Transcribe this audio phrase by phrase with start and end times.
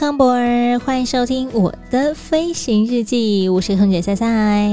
[0.00, 3.46] 康博尔，欢迎收听我的飞行日记。
[3.50, 4.66] 我是空姐赛赛。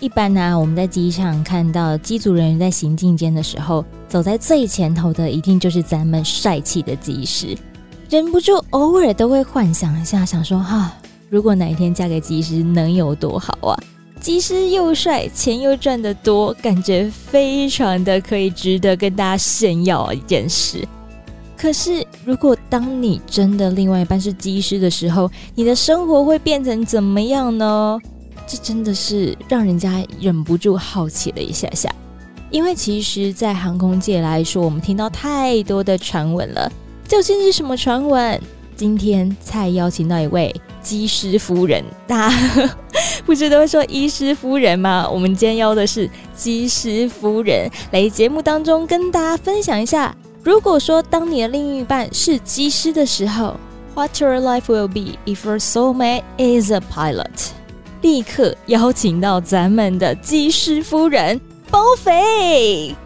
[0.00, 7.56] 一般呢、我们在机场看到机组人员在行进间的时候，走在最前头的一定就是咱们帅气的机师。
[8.10, 10.98] 忍不住偶尔都会幻想一下，想说哈、啊，
[11.30, 13.80] 如果哪一天嫁给机师，能有多好啊？
[14.20, 20.86] 机师又帅，钱又赚得多，感觉非常的可以值得跟大家炫耀一件事。
[21.58, 27.98] 可是，如果当你真的另外一半是机师的时候，你的生活会变成怎么样呢？
[28.46, 31.92] 这真的是让人家忍不住好奇了一下下。
[32.50, 36.70] 因为其实，在航空界来说，我们听到太多的传闻了。
[37.08, 38.40] 究竟是什么传闻？
[38.76, 42.78] 今天才邀请到一位机师夫人，大家
[43.26, 45.08] 不是都会说医师夫人吗？
[45.10, 50.14] 我们今天邀的是机师夫人来节目当中跟大家分享一下。
[50.48, 53.54] 如果说当你的另一半是机师的时候
[53.94, 57.50] ，What your life will be if your soulmate is a pilot？
[58.00, 61.38] 立刻邀请到咱们的机师夫人
[61.70, 62.96] 包肥。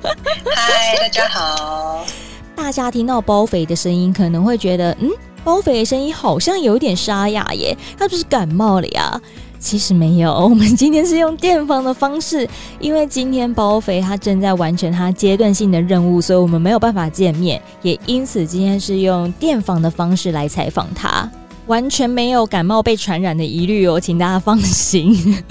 [0.54, 2.04] 嗨，大家好。
[2.54, 5.10] 大家听到包肥的声音，可能会觉得，嗯，
[5.42, 9.20] 包肥的声音好像有点沙哑耶，他不是感冒了呀？
[9.62, 12.46] 其实没有， 我们今天是用电访的方式，
[12.80, 21.30] 因为今天包肥他正在完成他阶段性的任务，所以我们没有办法见面，也因此今天是用电访的方式来采访他，
[21.66, 25.42] 完全没有感冒被传染的疑虑哦，请大家放心。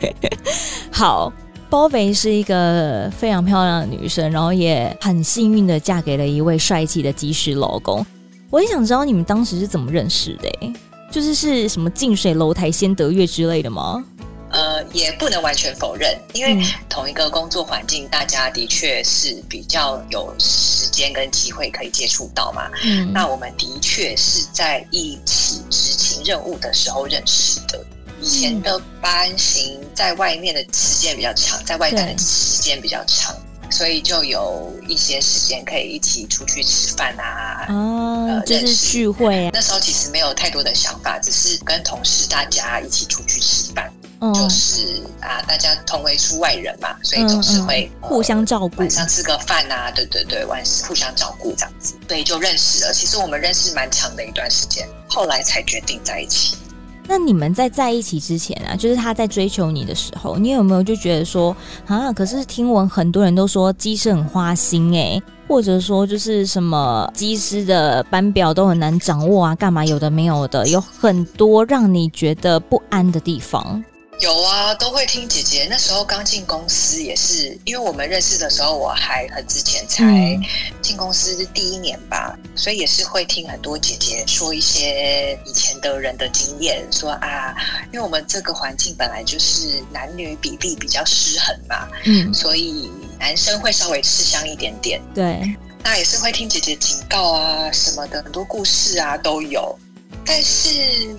[0.90, 1.32] 好，
[1.68, 8.04] 包肥是一个非常漂亮的女生，然后也很幸运的嫁给了一位帅气的机师老公。
[8.50, 10.72] 我也想知道你们当时是怎么认识的？
[11.10, 14.04] 就是是什么近水楼台先得月之类的吗？
[14.52, 22.68] 呃，也不能完全否认，因为同一个工作环境，大家的确是比较有时间跟机会可以接触到嘛。
[22.82, 27.80] 嗯，那我们的确是在一起执行任务的时候认识的。
[28.20, 33.34] 以前的班型在外面的时间比较长，在外站的时间比较长。
[33.70, 39.50] 所以就有一些时间可以一起出去吃饭啊，哦，呃、就是聚会啊。
[39.52, 52.92] 那时候其实没有太多的想法，只是跟同事大家一起出去吃饭，哦、就是啊，大家同为出外人嘛，所以总是会、嗯嗯、互相照顾，晚上吃个饭啊，对对对，晚上互相照顾这样子，所以就认识了。
[52.92, 56.56] 其实我们认识蛮长的一段时间，后来才决定在一起。
[57.12, 61.54] 那你们在在一起之前啊，就是他在追求你的时候，你有没有就觉得说
[61.88, 62.12] 啊？
[62.12, 73.82] 可是听闻很多人都说机师很花心哎，或者说就是什么机师的班表都很难掌握啊，干嘛有的没有的，有很多让你觉得不安的地方。
[74.20, 75.66] 有啊，都会听姐姐。
[75.70, 80.04] 那时候刚进公司也是，因为我们认识的时候我还很之前才
[80.82, 87.54] 进公司第一年吧，嗯、所以也是会听很多姐姐说一些以前的人的经验，说啊，
[87.86, 95.00] 因为我们这个环境本来就是男女比例比较失衡嘛，嗯，所以男生会稍微吃香一点点。
[95.14, 99.74] 对，那也是会听姐姐警告啊什么的，很多故事啊都有。
[100.26, 100.68] 但是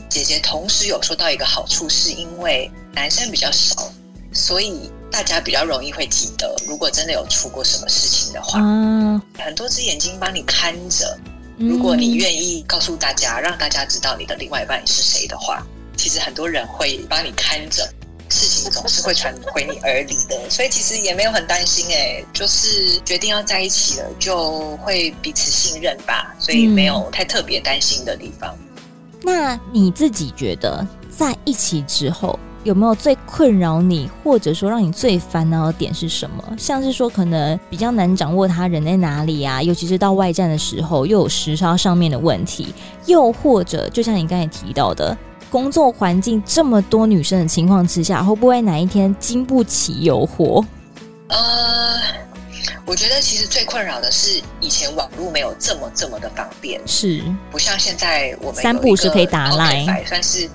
[0.08, 3.92] 姐姐同时有说到一个好处，是因为男生比较少，
[4.34, 6.56] 所以大家比较容易会记得。
[6.68, 11.18] 如果真的有出过什么事情的话，嗯，很多只眼睛帮你看着。
[11.58, 15.64] 如果你愿意告诉大家，让大家知道你的另外一半是谁的话，
[15.96, 17.88] 其实很多人会帮你看着，
[18.30, 20.50] 事情总是会传回你耳里的。
[20.50, 26.36] 所以其实也没有很担心，哎，就是决定要在一起了，就会彼此信任吧。
[26.40, 28.58] 所以没有太特别担心的地方。
[29.22, 30.84] 那你自己觉得
[31.16, 36.44] 在一起之后有没有最困扰你，或者说让你最烦恼的点是什么？
[36.58, 42.74] 像是说可能比较难掌握他人在哪里啊，尤其是到外站的时候又有时差上面的问题，
[43.06, 45.18] 又或者就像你刚才提到的，
[45.50, 50.64] 工作环境这么多女生的情况之下，会不会哪一天经不起诱惑？
[51.30, 52.00] 呃。
[52.84, 60.50] 我觉得其实最困扰的是以前网络没有这么这么的方便，是不像现在我们三步是可以打 Line，算是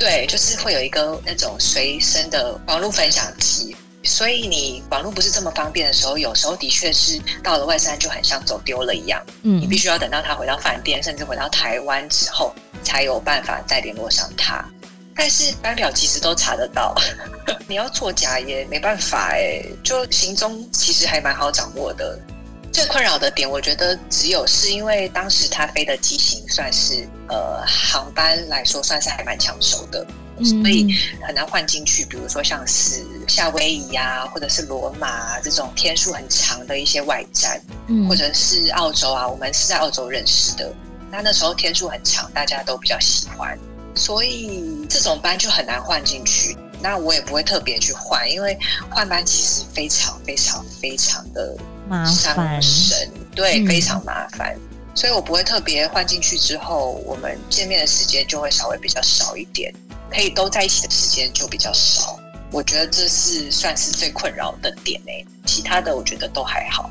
[0.00, 3.76] 对，就是会有一个那种随身的网络分享机。
[4.02, 9.22] 所以你网络不是这么方便的时候，有时候的确是到了外山就很像走丢了一样。
[9.42, 14.64] 嗯，你必须要等到他回到饭店，甚至回到台湾之后，才有办法再联络上他。
[15.14, 16.94] 但是班表其实都查得到，
[17.68, 19.62] 你要作假也没办法哎。
[19.84, 22.18] 就行踪其实还蛮好掌握的。
[22.72, 30.06] 最困扰的点，我觉得只有是因为当时他飞的机型算是呃航班来说算是还蛮抢手的，
[30.44, 30.94] 所以
[31.26, 32.04] 很难换进去。
[32.04, 37.60] 比如说像是夏威夷啊，或者是罗马啊，这种天数很长的一些外站，
[38.08, 40.72] 或者是澳洲啊，我们是在澳洲认识的，
[41.10, 43.58] 那那时候天数很长，大家都比较喜欢。
[43.96, 48.56] 所以这种班就很难换进去，那我也不会特别去换，因为
[48.88, 51.56] 换班其实非常非常非常的
[52.06, 54.54] 伤神，对，非常麻烦。
[54.54, 54.60] 嗯、
[54.94, 59.72] 所以我不会特别换进去之后，我们见面的时间就会稍微比较少一点，
[60.10, 62.18] 可以都在一起的时间就比较少。
[62.52, 66.90] 我觉得这是算是最困扰的点诶，其他的我觉得都还好。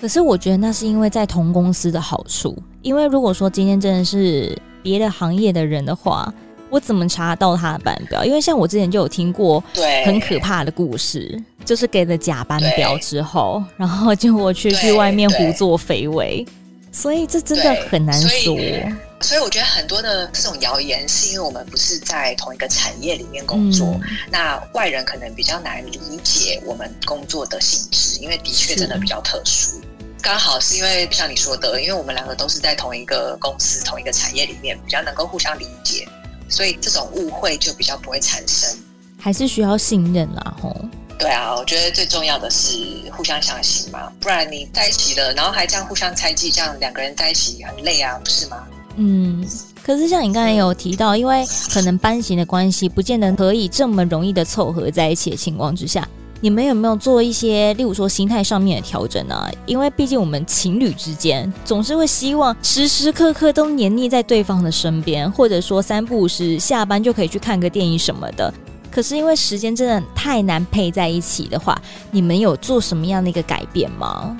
[0.00, 4.56] 可是我觉得那是因为在同公司的好处，因为如果说今天真的是。
[4.84, 6.30] 别的行业的人的话，
[6.74, 8.24] 我怎么查到他的班表？
[8.24, 9.62] 因为像我之前就有听过
[10.04, 16.44] 很可怕的故事，就是给了假班表之后，然后结果去去外面胡作非为，
[16.90, 18.28] 所以这真的很难说。
[18.28, 18.82] 所以，
[19.20, 29.80] 所以我觉得很多的这种谣言，是因为我们不是在同一个产业里面工作，嗯、那外人可能比较难理解我们工作的性质，因为的确真的比较特殊。
[30.20, 36.08] 刚好是因为像你说的，因为我们两个都是在同一个公司、同一个产业里面，比较能够互相理解，
[36.48, 38.76] 所以这种误会就比较不会产生。
[39.18, 40.74] 还是需要信任啦，吼。
[41.18, 42.76] 对啊，我觉得最重要的是
[43.12, 48.66] 互相相信嘛，不然你在一起了，然后还这样互相猜忌，这样两个人在一起很累啊，不是吗？
[48.96, 49.48] 嗯。
[49.82, 56.08] 可是像你刚才有提到，因为可能班型的关系，不见得可以这么容易的凑合在一起的情况之下。
[56.44, 59.50] 你们有没有做一些，例如说心态上面的调整呢？
[59.64, 68.52] 因为毕竟我们情侣之间总是会希望时时刻刻都黏腻在对方的身边，或者说三不五时下班就可以去看个电影什么的。
[68.90, 71.80] 可是因为时间真的太难配在一起的话，
[72.10, 74.36] 你们有做什么样的一个改变吗？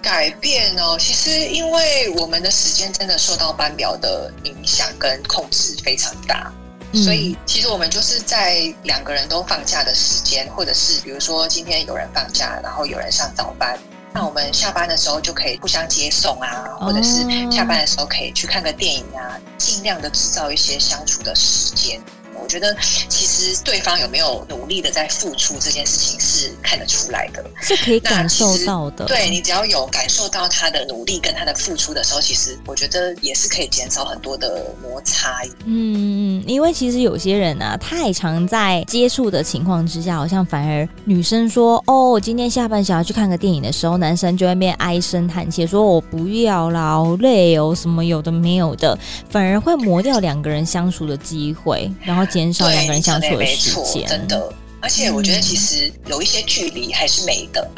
[0.00, 6.52] 改变哦，其实因为我们的时间真的受到班表的影响跟控制非常大。
[6.94, 13.78] 所以，其实我们就是在两个人都放假的时间，或者是比如说今天有人放假，然后有人上早班，
[14.12, 22.00] 那我们下班的时候就可以互相接送啊，或者是下班的时候可以去看个电影啊，尽量的制造一些相处的时间。
[22.48, 22.74] 我觉得
[23.10, 29.04] 其实对方有没有努力的在付出这件事情是看得出来的，是可以感受到的。
[29.04, 35.42] 对，你只要有感受到他的努力跟他的付出的时候，其实我觉得也是可以减少很多的摩擦。
[35.66, 48.98] 嗯，因为其实有些人啊，太常在接触的情况之下，好像反而女生说：“哦，今天下班想要去看个电影的时候，男生就会变唉声叹气，说我不要啦，好累哦，什么有的没有的，
[49.28, 52.26] 反而会磨掉两个人相处的机会，然后。
[52.38, 54.52] 减少两个人相处的时间，真的。
[54.80, 57.68] 而且我觉得其实有一些距离还是美的。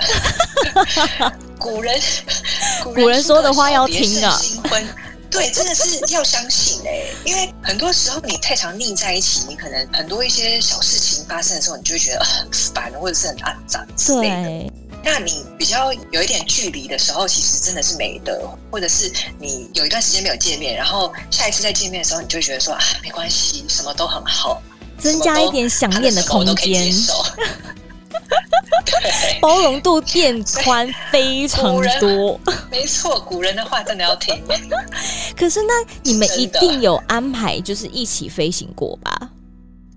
[1.58, 1.98] 古人
[2.94, 4.38] 古人说的话要听啊。
[4.38, 4.86] 新婚，
[5.30, 7.06] 对，真的是要相信哎。
[7.24, 14.72] 因为很多时候你太常腻在一起，你可能很多一些小事情发生的时候，你就会觉得很烦，或者是很暗杂之类的。
[15.02, 18.40] 对那你比较有一点距离的时候，其实真的是没的。
[18.70, 24.62] 或者是你有一段时间没有见面，然后下一次再见面的时候，你就会觉得说啊，没关系，什么都很好，
[24.98, 26.92] 增加一点想念的空间，
[29.40, 32.38] 包容度变宽非常多。
[32.70, 34.42] 没错，古人的话真的要听。
[35.36, 35.72] 可是那
[36.02, 39.30] 你们一定有安排，就是一起飞行过吧？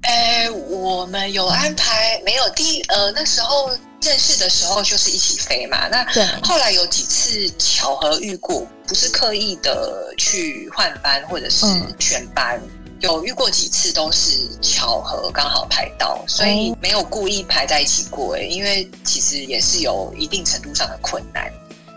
[0.04, 3.70] 哎， 我们有安排，没有第呃那时候。
[4.04, 6.06] 认识的时候就是一起飞嘛，那
[6.44, 11.66] 后来有几次巧合遇过，不是刻意的去换班或者是
[11.98, 12.62] 全班，
[13.00, 18.36] 有遇过几次都是巧合刚好排到，所以没有故意排在一起过。
[18.36, 21.52] 哎，因为其实也是有一定程度上的困难。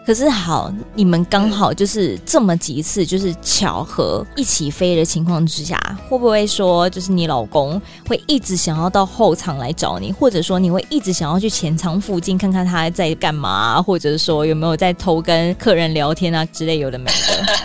[0.06, 5.76] 可是好，你们刚好就是这么几次，就是巧合一起飞的情况之下，
[6.08, 17.56] 会不会说，就是你老公会一直想要到后场来找你，或者说你会一直想要去前舱附近看看他在干嘛，或者说有没有在偷跟客人聊天啊之类有的没的？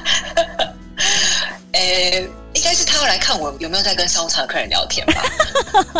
[1.74, 5.21] 呃、欸，应该是他要来看我有没有在跟商场的客人聊天吧？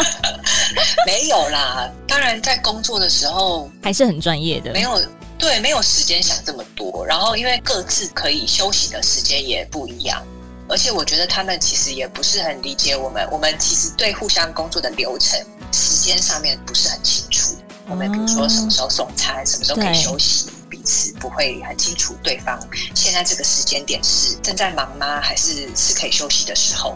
[1.06, 5.00] 没有啦，当然在工作的时候还是很专业的，没有。
[5.42, 10.22] 对，没有时间想这么多，然后因为各自可以休息的时间也不一样，
[10.70, 15.44] 而且我觉得他们其实也不是很理解我们，我们其实对互相工作的流程、
[15.74, 17.56] 时间上面不是很清楚，
[17.88, 22.60] 我们比如说什么时候送餐，什么时候可以休息，彼此不会很清楚对方
[22.94, 26.96] 现在这个时间点是正在忙吗，还是是可以休息的时候。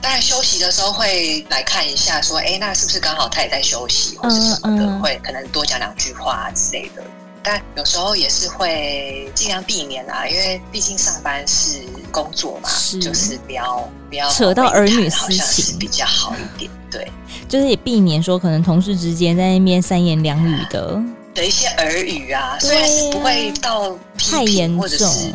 [0.00, 7.02] 当然休息的时候会来看一下，说，哎，那是不是刚好他也在休息，或是什么的，会可能多讲两句话之类的。
[7.42, 11.78] 但有时候也是会尽量避免啊，因为毕竟上班是
[12.10, 12.98] 工作嘛，是。
[12.98, 15.78] 就是不要不要扯到儿女私情。
[15.78, 16.70] 比较好一点。
[16.90, 17.10] 对，
[17.48, 21.00] 就是也避免说可能同事之间在那边三言两语的。
[21.32, 25.32] 的一些耳语啊，虽然是不会到太严重，或者是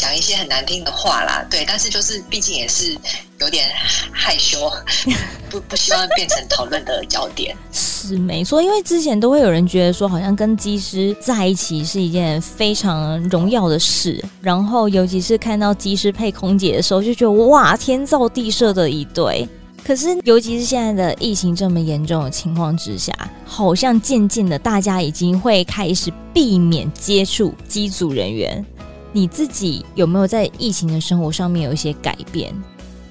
[0.00, 1.44] 讲一些很难听的话啦。
[1.50, 2.96] 对，但是就是毕竟也是
[3.38, 3.68] 有点
[4.10, 4.72] 害羞，
[5.50, 7.54] 不不希望变成讨论的焦点。
[7.70, 19.46] 是没错，因为之前都会有人觉得说，好像跟机师在一起是一件非常荣耀的事，然后尤其是看到机师配空姐的时候，就觉得哇，天造地设的一对。
[19.82, 23.12] 可是，尤其是现在的疫情这么严重的情况之下，
[23.44, 28.64] 好像渐渐的大家已经会开始避免接触机组人员。
[29.12, 32.54] 你自己有没有在疫情的生活上面有一些改变？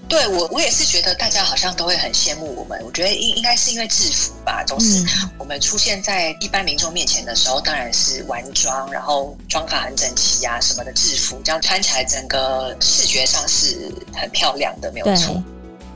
[0.07, 2.81] 对我，我也是觉得大家好像都会很羡慕我们。
[2.83, 5.05] 我觉得应应该是因为制服吧，总是
[5.37, 15.43] 我们出现在一般民众面前的时候，当然是完妆，然后妆发很整齐啊什么的制服，这样穿起来整个视觉上是很漂亮的，没有错。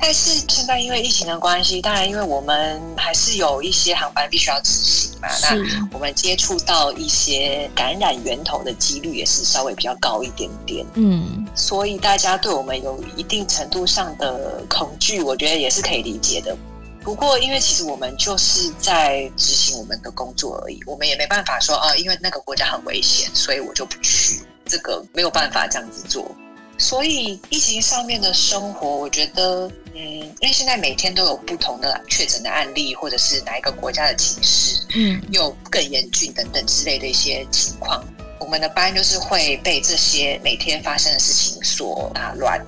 [0.04, 10.86] 但是现在因为疫情的关系，当然因为我们还是有一些航班必须要执行嘛，那我们接触到一些感染源头的几率也是稍微比较高一点点。
[10.96, 16.54] 嗯，所以大家对我们有一定程度上的恐惧，我觉得也是可以理解的。
[17.02, 24.42] 不过因为其实我们就是在执行我们的工作而已，我们也没办法说啊，因为那个国家很危险，所以我就不去。
[24.66, 26.30] 这个没有办法这样子做。
[26.78, 38.04] 所以疫情上面的生活，我觉得，嗯，因为现在每天都有不同的确诊的案例，或者是哪一个国家的情势，嗯，又更严峻等等之类的一些情况，
[38.40, 42.60] 我们的班就是会被这些每天发生的事情所打乱。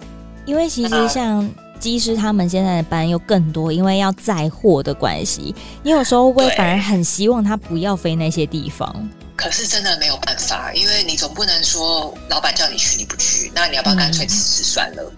[0.46, 9.10] 因为其实像机师他们现在的班又更多，因为要载货的关系，你有时候会反而很希望他不要飞那些地方。
[9.36, 15.12] 可是真的没有办法，因为你总不能说老板叫你去你不去，那你要不要干脆辞职算了？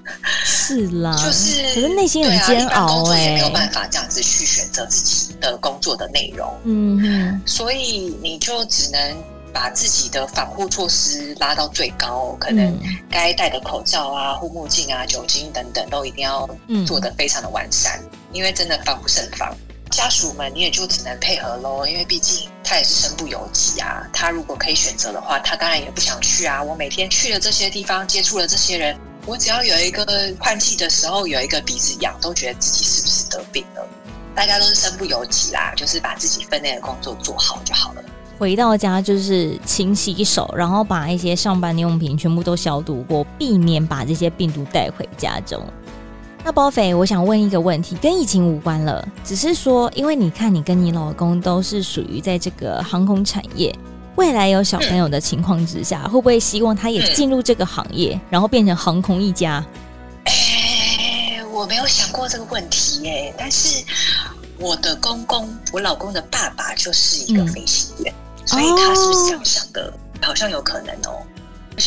[0.43, 6.51] 是啦，就是可是内心很煎熬哎、欸，也没有办法这样子去选择自己的工作的内容。
[6.63, 12.77] 嗯哼，所以你就只能把自己的防护措施拉到最高，可能
[13.09, 16.50] 该戴的口罩啊、护目镜啊、酒精等等都一定要
[16.86, 19.55] 做得非常的完善，嗯、因为真的防不胜防。
[19.89, 24.06] 家属们，你也就只能配合喽，因为毕竟他也是身不由己啊。
[24.13, 26.62] 他如果可以选择的话，他当然也不想去啊。
[26.62, 30.06] 我每天去了这些地方，接触了这些人，我只要有一个
[30.39, 33.88] 换气的时候有一个鼻子痒，都觉得自己是不是得病了。
[34.36, 38.03] 大家都是身不由己啦，就是把自己分内的工作做好就好了。
[38.38, 45.60] 回到家就是勤洗手，然后把一些上班的用品全部都消毒过，避免把这些病毒带回家中。
[46.48, 53.77] 那包肥，我想问一个问题，跟疫情无关了，只是说，因为你看你跟你老公都是属于在这个航空产业，
[54.16, 59.62] 未来有小朋友的情况之下，会不会希望他也进入这个行业，然后变成航空一家？
[60.24, 63.84] 哎，我没有想过这个问题耶，但是
[64.58, 71.20] 我的公公，我老公的爸爸就是一个飞行员，嗯、所以他是不是想想的，好像有可能哦。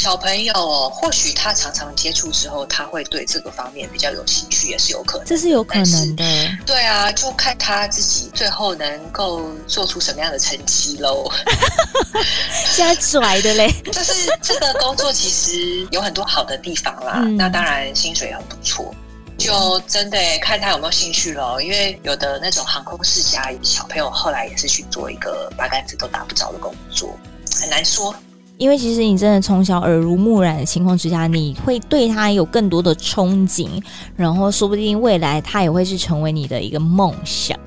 [0.01, 5.27] 小朋友哦，或许他常常接触之后，他会对这个方面比较有兴趣，也是有可能。
[5.27, 6.25] 这是有可能的。
[6.65, 11.31] 对啊，就看他自己最后能够做出什么样的成绩喽。
[12.73, 17.17] 现在拽的嘞， 就是这个工作其实有很多好的地方啦。
[17.17, 18.95] 嗯、那当然薪水也很不错，
[19.37, 21.61] 就真的看他有没有兴趣喽。
[21.61, 27.15] 因为有的那种航空世家小朋友，后来也是去做一个八竿子都打不着的工作，
[27.61, 28.15] 很难说。
[28.61, 33.67] 因为其实你真的从小耳濡目染的情况之下，你会对他有更多的憧憬，
[34.15, 37.59] 然后说不定未来他也会是成为你的一个梦想。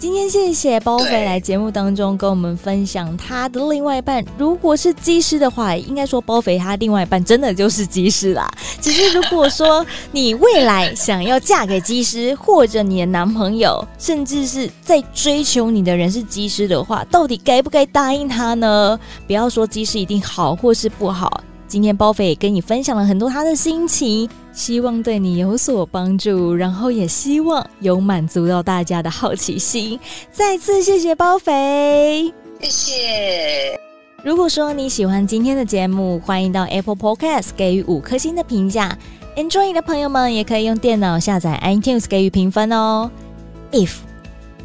[0.00, 8.50] 今天谢谢包肥来节目当中跟我们分享他的另外一半，如果是机师的话，应该说包肥他另外一半真的就是机师啦。
[8.80, 18.98] 只是如果说你未来想要嫁给机师，或者你的男朋友，甚至是在追求你的人是机师的话，到底该不该答应他呢？
[19.26, 21.44] 不要说机师一定好或是不好。
[21.68, 24.26] 今天包肥也跟你分享了很多他的心情。
[24.52, 29.98] 希望对你有所帮助，然后也希望有满足到大家的好奇心。
[30.32, 33.80] 再次谢谢包肥，谢谢。
[34.22, 38.98] 如果说你喜欢今天的节目，欢迎到 Apple Podcast 给予五颗星的评价。
[39.36, 43.10] Enjoy 的朋友们也可以用电脑下载 iTunes 给予评分哦。
[43.72, 43.92] If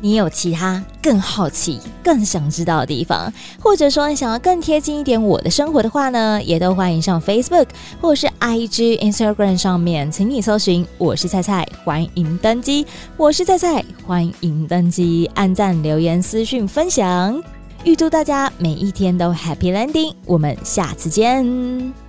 [0.01, 7.67] 你有其他更好奇、更想知道的地方，或者说你想要更贴近一点我的生活的话呢，也都欢迎上 Facebook
[7.99, 12.85] 或者是 IG、Instagram 上面，请你搜寻“我是菜菜”，欢迎登机。
[13.17, 17.41] 我是菜菜，欢迎登机，按赞、留言、私讯、分享，
[17.83, 20.13] 预祝大家每一天都 Happy Landing。
[20.25, 22.04] 我们下次见。